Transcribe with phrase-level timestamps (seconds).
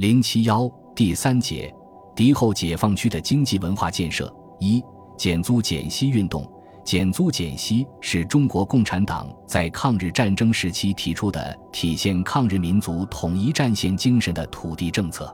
[0.00, 1.70] 零七幺第三节，
[2.16, 4.82] 敌后解放区的经济文化建设一
[5.14, 6.50] 减租减息运动。
[6.82, 15.30] 减租减息是中国共产党在抗日战争时期提出的体现抗日民族统一战线精神的土地政策。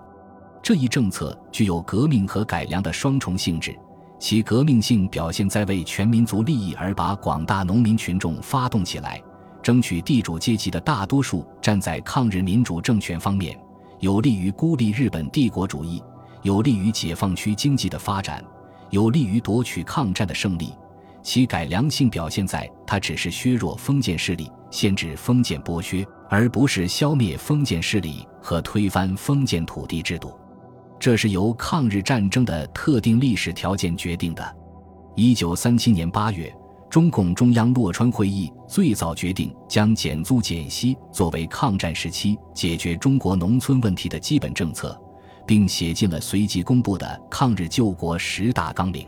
[0.60, 3.72] 这一政策具有革命和改良的双重性质，
[4.18, 9.22] 其革命性表现在为全民族利益而把广大农民群众发动起来，
[9.62, 13.56] 争取地主阶级的大多数站在抗日民主政权方面。
[14.00, 16.02] 有利于孤立日本帝国主义，
[16.42, 18.44] 有利于解放区经济的发展，
[18.90, 20.74] 有利于夺取抗战的胜利。
[21.22, 30.38] 其改良性表现在，它只是削弱封建势力，限制封建剥削，而不是消灭封建势力和推翻封建土地制度。
[31.00, 34.56] 这是由抗日战争的特定历史条件决定的。
[35.14, 36.54] 一九三七年八月。
[36.96, 44.98] 中共中央洛川会议最早决定将减租减息作为抗战时期解决中国农村问题的基本政策，
[45.46, 49.06] 并写进了随即公布的抗日救国十大纲领。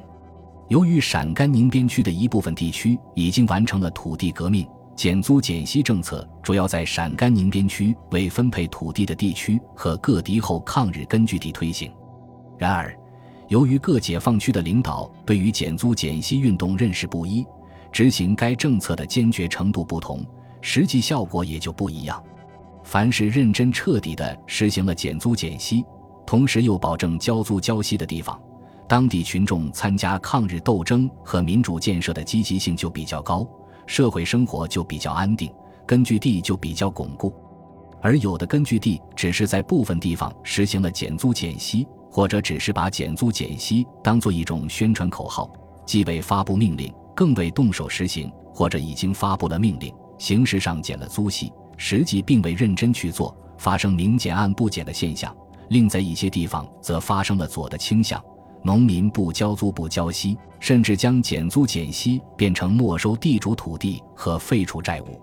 [0.68, 11.90] 由于陕甘宁边区的一部分地区已经完成了土地革命，减租减息政策主要在陕甘宁边区为分配土地的地区和各敌后抗日根据地推行。
[12.58, 12.94] 然而，
[13.48, 17.46] 由于各解放区的领导对于减租减息运动认识不一。
[17.90, 20.24] 执行该政策的坚决程度不同，
[20.60, 22.22] 实际效果也就不一样。
[22.84, 25.84] 凡是认真彻底地实行了减租减息，
[26.26, 28.40] 同时又保证交租交息的地方，
[28.88, 33.46] 当地群众参加抗日斗争和民主建设的积极性就比较高，
[33.86, 35.52] 社会生活就比较安定，
[35.86, 37.34] 根据地就比较巩固。
[38.00, 45.50] 而有的根据地只是在部分地方实行了减租减息，或者只是把减租减息当做一种宣传口号，
[45.84, 46.92] 既未发布命令。
[47.18, 55.36] 更未动手实行，或者已经发布了命令，形式上减了租息，实际并未认真去做，发生明减暗不减的现象。
[55.70, 58.22] 另在一些地方则发生了左的倾向，
[58.62, 65.20] 农民不交租不交息，甚至将减租减息变成没收地主土地和废除债务。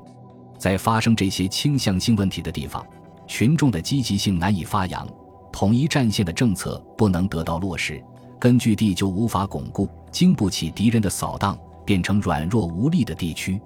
[0.57, 2.85] 在发生这些倾向性问题的地方，
[3.25, 5.07] 群众的积极性难以发扬，
[5.49, 8.03] 统一战线的政策不能得到落实，
[8.37, 11.57] 根据地就无法巩固，经不起敌人的扫荡。
[11.85, 13.61] 变成软弱无力的地区，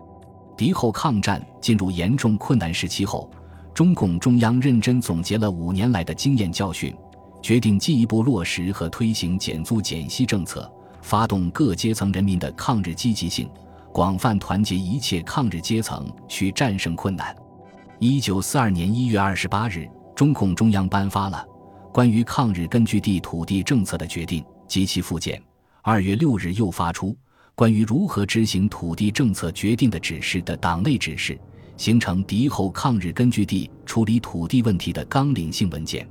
[0.57, 3.31] 敌后抗战进入严重困难时期后，
[3.73, 6.93] 中共中央认真总结了五年来的经验教训，
[7.41, 10.69] 决定进一步落实和推行减租减息政策，
[11.01, 13.49] 发动各阶层人民的抗日积极性，
[13.93, 17.33] 广泛团结一切抗日阶层去战胜困难。
[17.99, 21.45] 一九四二年一月二十八日，中共中央颁发了
[21.93, 25.41] 关于抗日根据地土地政策的决定及其附件。
[25.81, 27.15] 二月六日又发出。
[27.59, 31.37] 关于如何执行土地政策决定的指示的党内指示，
[31.75, 36.07] 形成敌后抗日根据地处理土地问题的纲领性文件。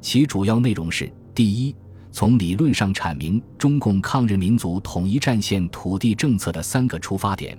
[0.00, 1.72] 其主要内容是：第一，
[2.10, 7.56] 从理论上阐明中共抗日民族统一战线土地政策的三个出发点，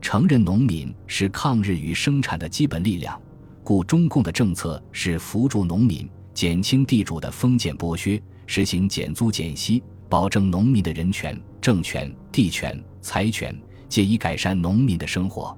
[0.00, 3.20] 承认农民是抗日与生产的基本力量，
[3.64, 11.38] 故中共的政策是扶助农民，减轻地主的封建剥削，实行减租减息，保证农民的人权。
[11.60, 13.54] 政权、地权、财权，
[13.88, 15.54] 借以改善农民的生活，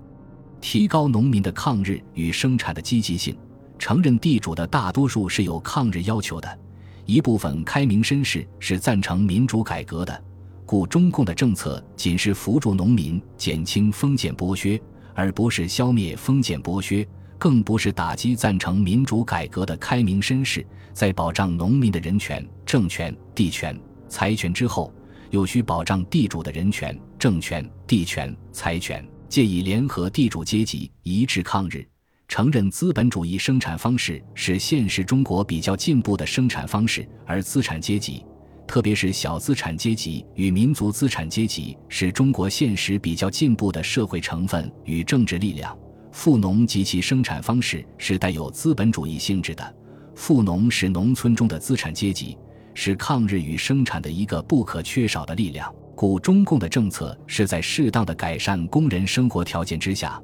[0.61, 3.37] 提高农民的抗日与生产的积极性。
[3.79, 6.59] 承认地主的大多数是有抗日要求的，
[7.07, 10.25] 一部分开明绅士是赞成民主改革的，
[10.67, 14.81] 故中共的政策仅是扶助农民减轻封建剥削，
[15.15, 17.07] 而不是消灭封建剥削，
[17.39, 20.67] 更不是打击赞成民主改革的开明绅士。
[20.93, 23.79] 在保障农民的人权、政权、地权、
[24.11, 24.93] 财权之后。
[25.31, 31.87] 又需保障地主的人权、政权、地权、财权，借以联合地主阶级一致抗日。
[32.27, 38.25] 承认资本主义生产方式是现实中国比较进步的生产方式，而资产阶级，
[38.67, 45.79] 特别是小资产阶级与民族资产阶级，是中国现实比较进步的社会成分与政治力量。
[46.11, 49.77] 富农及其生产方式是带有资本主义性质的，
[50.17, 52.37] 富农是农村中的资产阶级。
[52.75, 60.21] 是抗日与生产的一个不可缺少的力量，故中共的政策是在适当的改善工人生活条件之下，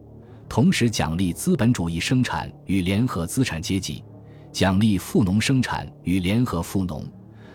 [0.48, 4.02] 同时奖励资本主义生产与联合资产阶级，
[4.52, 7.04] 奖励富农生产与联合富农，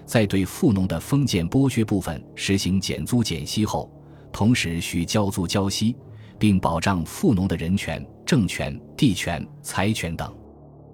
[0.05, 3.91] 在对富农的封建剥削部分实行减租减息后，
[4.31, 5.95] 同时需交租交息，
[6.37, 10.31] 并保障富农的人权、政权、地权、财权等。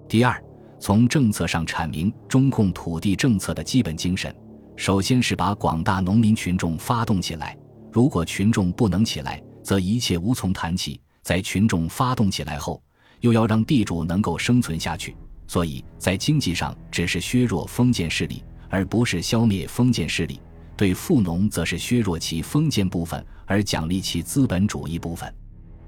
[0.08, 0.42] 第二。
[0.80, 4.34] 从政策上阐明中共土地政策的基本精神，
[4.76, 7.56] 首先是把广大农民群众发动起来。
[7.90, 11.00] 如果群众不能起来，则一切无从谈起。
[11.22, 12.82] 在群众发动起来后，
[13.20, 15.16] 又要让地主能够生存下去。
[15.46, 20.36] 所以在经济上只是削弱封建势力，而不是消灭封建势力；
[20.76, 25.34] 对富农则是削弱其封建部分，而奖励其资本主义部分。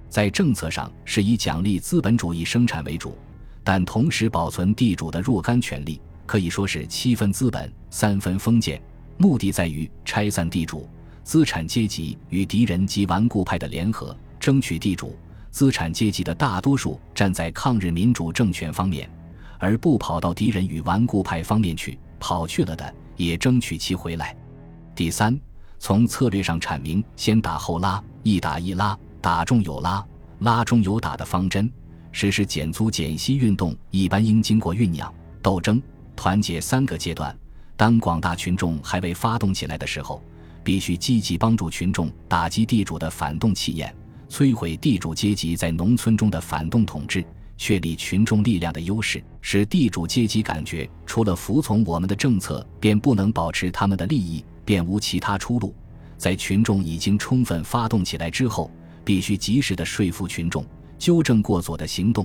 [0.08, 3.16] 在政策上是以奖励资本主义生产为主，
[3.62, 8.80] 但同时保存地主的若干权利，可以说是七分资本，三分封建。
[9.16, 10.88] 目的在于拆散地主、
[11.22, 15.14] 资产阶级与敌人及顽固派的联合，争取地主、
[15.50, 19.08] 资产阶级的大多数站在抗日民主政权方面。
[19.58, 24.34] 而不跑到敌人与顽固派方面去，跑去了的也争取其回来。
[24.94, 25.38] 第三，
[25.78, 30.02] 从策略上阐明“先打后拉，一打一拉，打中有拉，
[30.38, 31.70] 拉中有打”的方针。
[32.12, 35.12] 实施减租减息运动一般应经过酝酿、
[35.42, 35.80] 斗争、
[36.16, 37.36] 团结三个阶段。
[37.76, 40.22] 当广大群众还未发动起来的时候，
[40.62, 43.94] 必须积极帮助群众打击地主的反动气焰，
[44.28, 47.24] 摧毁地主阶级在农村中的反动统治。
[47.56, 55.74] 确立群众力量的优势，使地主阶级感觉除了服从我们的政策，便不能保持他们的利益，便无其他出路。
[56.16, 58.70] 在群众已经充分发动起来之后，
[59.04, 60.64] 必须及时的说服群众，
[61.00, 62.24] 纠正过左的行动，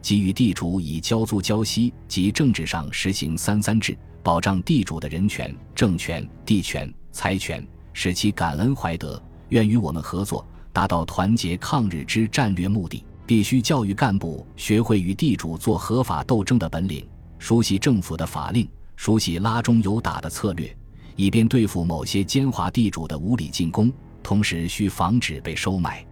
[0.00, 13.04] 给予地主以交租交息及政治上实行三三制，保障地主的人权、政权、地权、财权，使其感恩怀德，愿与我们合作，达到团结抗日之战略目的。
[13.26, 17.06] 必须教育干部学会与地主做合法斗争的本领，
[17.38, 20.74] 熟悉政府的法令，熟悉拉中有打的策略，
[21.16, 23.92] 以便对付某些奸猾地主的无理进攻。
[24.22, 26.04] 同时，需防止被收买。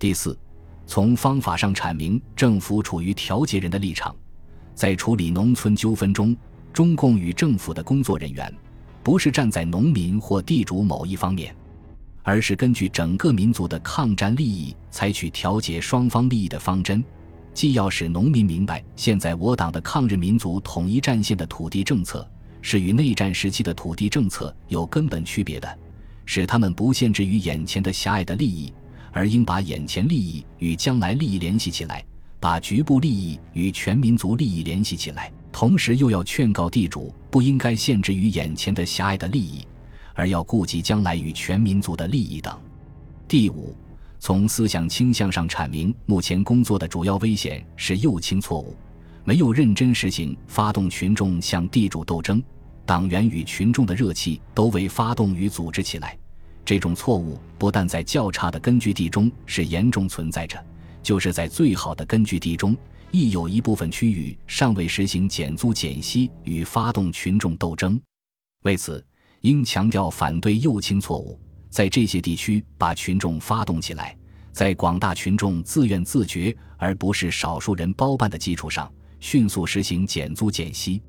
[0.00, 0.36] 第四，
[0.88, 4.16] 从方法上阐明政府处于调解人的立场，
[4.74, 6.34] 在处理农村纠纷中，
[6.72, 8.50] 中共与政府的工作人员
[9.02, 11.54] 不是站在农民或地主某一方面。
[12.22, 17.04] 而是根据整个民族的抗战利益，采取调节双方利益的方针，
[17.52, 22.26] 既要使农民明白现在我党的抗日民族统一战线的土地政策
[22.62, 25.78] 是与内战时期的土地政策有根本区别的，
[26.24, 28.72] 使他们不限制于眼前的狭隘的利益，
[29.18, 32.04] 而应把眼前利益与将来利益联系起来，
[32.38, 39.66] 把局部利益与全民族利益联系起来，同时又要劝告地主不应该限制于眼前的狭隘的利益。
[40.14, 42.56] 而要顾及将来与全民族的利益等。
[43.26, 43.74] 第五，
[44.20, 48.76] 从思想倾向上阐明目前工作的主要危险是右倾错误，
[49.24, 52.40] 没有认真实行发动群众向地主斗争，
[52.86, 56.16] 党员与群众的热气都未发动与组织起来。
[56.68, 60.62] 这种错误不但在较差的根据地中是严重存在着，
[61.02, 62.76] 就是在最好的根据地中，
[63.10, 67.98] 亦有一部分区域尚未实行减租减息与发动群众斗争。
[68.64, 69.02] 为此。
[69.40, 74.14] 应强调反对右倾错误，在这些地区把群众发动起来，
[74.52, 81.00] 在广大群众自愿自觉而不是少数人包办的基础上，迅速实行减租减息。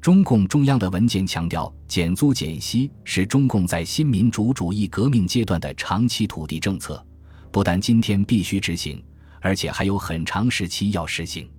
[0.00, 7.04] 中共中央的文件强调，减租减息是中共在新民主主义革命阶段的长期土地政策，
[7.50, 9.02] 不但今天必须执行，
[9.40, 11.50] 而且还有很长时期要实行。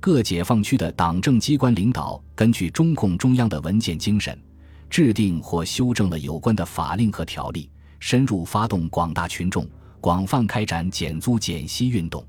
[0.00, 4.38] 各解放区的党政机关领导根据中共中央的文件精神。
[4.88, 7.68] 制定或修正了有关的法令和条例，
[7.98, 9.68] 深入发动广大群众，
[10.00, 12.24] 广泛开展减租减息运动。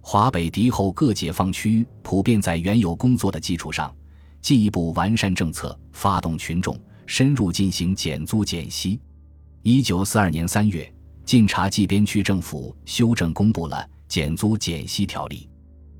[0.00, 3.94] 华北敌后各解放区普遍在原有工作的基础上，
[4.40, 9.00] 进一步完善政策，发动群众深入进行减租减息。
[9.62, 10.90] 一九四二年三月，
[11.24, 15.48] 晋察冀边区政府修正公布了减租减息条例。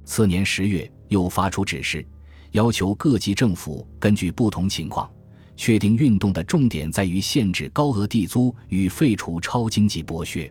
[0.05, 2.07] 次年十月，又发出指示，
[2.53, 5.11] 要求各级政府根据不同情况。
[5.57, 10.51] 确定运动的重点在于限制高额地租与废除超经济剥削。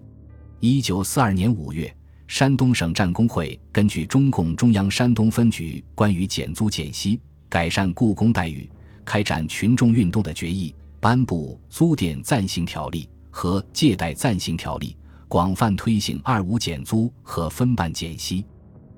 [0.59, 1.91] 一九四二年五月，
[2.27, 8.69] 山东省战工会根据中共中央山东分局关于减租减息、改善雇工待遇、
[9.03, 14.95] 开展群众运动的决议，颁布《租佃暂行条例》和《借贷暂行条例》，
[15.27, 18.45] 广泛推行“二五”减租和分办减息。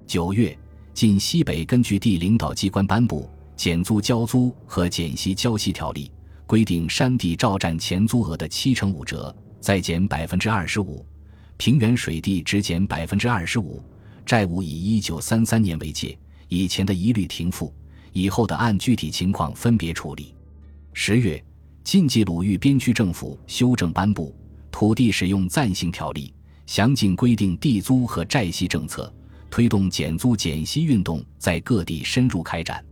[0.05, 0.55] 九月，
[0.93, 3.29] 晋西北根据地领导机关颁布。
[3.55, 6.12] 减租交租和减息交息条例
[6.48, 11.05] 规定，山地照占前租额的七成五折，再减百分之二十五；
[11.58, 13.79] 平原水地只减百分之二十五。
[14.25, 16.17] 债务以一九三三年为界，
[16.48, 17.72] 以前的一律停付，
[18.13, 20.34] 以后的按具体情况分别处理。
[20.94, 21.44] 十月，
[21.84, 24.36] 晋冀鲁豫边区政府修正颁布
[24.70, 26.34] 土地使用暂行条例，
[26.65, 29.13] 详尽规定地租和债息政策，
[29.50, 32.84] 推动减租减息运动在各地深入开展。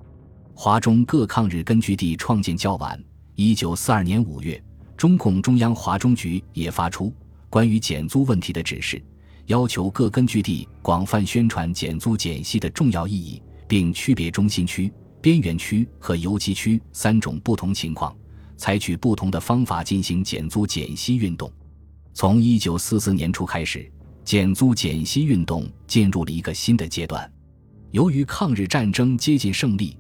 [0.54, 3.02] 华中各抗日根据地创建较晚，
[3.36, 4.62] 一九四二年五月，
[4.98, 7.14] 中共中央华中局也发出
[7.50, 9.02] 关于减租问题的指示，
[9.46, 18.16] 要求各根据地广泛宣传减租减息的重要意义，并区别中心区、边缘区和游击区三种不同情况，
[18.58, 21.52] 采取不同的方法进行减租减息运动。
[22.14, 23.90] 从一九四四年初开始，
[24.24, 27.30] 减租减息运动进入了一个新的阶段。
[27.92, 29.98] 由于抗日战争接近胜利，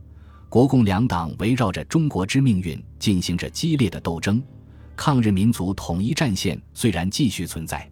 [0.47, 4.41] 国共两党围绕着中国之命运进行着激烈的斗争。
[4.95, 7.89] 抗日民族统一战线虽然继续存在，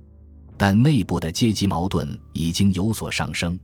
[0.57, 3.57] 但内部的阶级矛盾已经有所上升。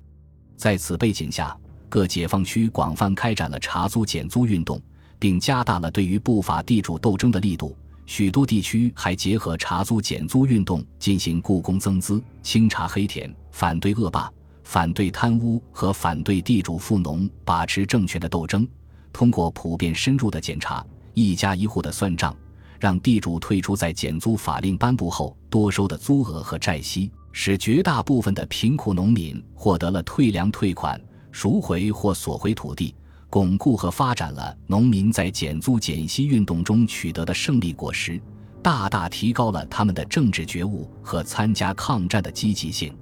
[0.56, 1.58] 在此背景下，
[1.94, 4.82] 各解放区广泛开展了查租减租运动，
[5.20, 7.78] 并加大了对于不法地主斗争的力度。
[8.08, 14.28] 许多地区还结合查租减租运动进行雇工增资、清查黑田、反对恶霸、
[14.64, 18.68] 反对贪污和反对地主富农把持政权的斗争。
[19.12, 20.84] 通过普遍深入的检查，
[21.14, 22.36] 一家一户的算账。
[22.80, 31.00] 让地主退出在减租法令颁布后多收的租额和债息，使绝大部分的贫苦农民获得了退粮退款、
[31.34, 32.96] 赎回或索回土地，
[33.30, 38.22] 巩固和发展了农民在减租减息运动中取得的胜利果实，
[38.62, 42.96] 大大提高了他们的政治觉悟和参加抗战的积极性。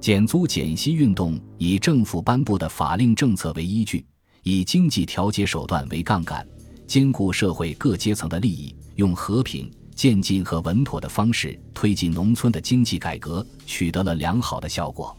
[0.00, 4.04] 减租减息运动以政府颁布的法令政策为依据，
[4.42, 6.46] 以经济调节手段为杠杆，
[6.86, 8.74] 兼顾社会各阶层的利益。
[8.94, 15.14] 用和平、渐进和稳妥的方式推进农村的经济改革，取得了良好的效果。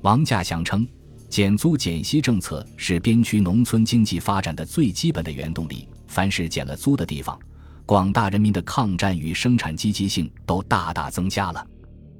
[0.00, 0.88] 王稼祥称，
[1.30, 5.88] 减租减息政策是边区农村经济发展的最基本的原动力。
[6.08, 7.38] 凡是减了租的地方，
[7.86, 11.64] 广大人民的抗战与生产积极性都大大增加了。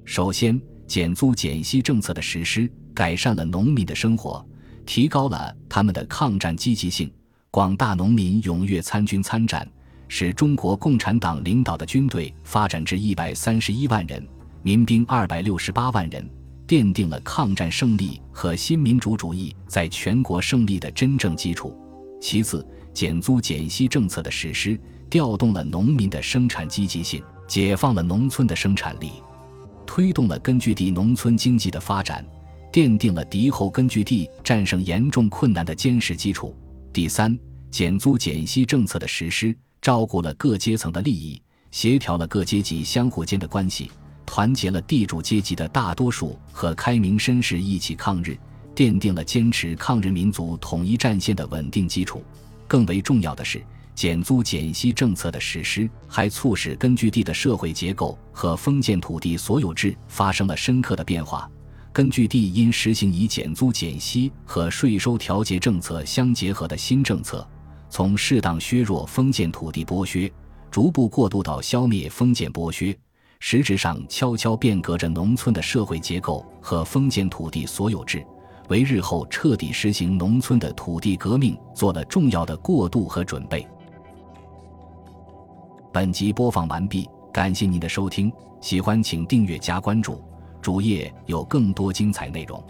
[0.04, 4.46] 首先，减租减息政策的实施，改善了农民的生活，
[4.86, 7.12] 提高了他们的抗战积极性。
[7.50, 9.68] 广大农民踊跃参军参战。
[10.12, 14.26] 使中国共产党领导的军队发展至一百三十一万人，
[14.60, 16.28] 民兵二百六十八万人，
[16.70, 21.76] 奠定了抗战胜利和新民主主义在全国胜利的真正基础。
[22.20, 29.10] 其次，减租减息政策的实施，调动了农民的生产积极性，解放了农村的生产力，
[29.84, 32.24] 推动了根据地农村经济的发展，
[32.72, 36.54] 奠定了敌后根据地战胜严重困难的坚实基础。
[36.92, 37.36] 第三，
[37.72, 39.52] 减租减息政策的实施。
[39.82, 43.90] 照顾了各阶层的利益，协调了各阶级相互间的关系，
[44.32, 48.38] 团结了地主阶级的大多数和开明绅士一起抗日，
[48.76, 52.22] 奠定了坚持抗日民族统一战线的稳定基础。
[52.68, 53.60] 更为重要的是，
[53.92, 61.50] 减租减息政策的实施，还促使根据地的社会结构和封建土地所有制发生了深刻的变化。
[61.92, 67.44] 根据地因实行以减租减息和税收调节政策相结合的新政策。
[67.88, 70.32] 从适当削弱封建土地剥削，
[70.70, 72.96] 逐步过渡到消灭封建剥削，
[73.40, 78.24] 实质上悄悄变革着农村的社会结构和封建土地所有制，
[78.68, 83.66] 为日后彻底实行农村的土地革命做了重要的过渡和准备。
[85.90, 88.30] 本集播放完毕，感谢您的收听，
[88.60, 90.22] 喜欢请订阅加关注，
[90.60, 92.62] 主页有更多精彩内容。